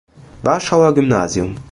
[0.41, 1.55] Warschauer Gymnasium.